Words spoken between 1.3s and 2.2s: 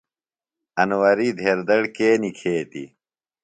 ڈھیر دڑ کے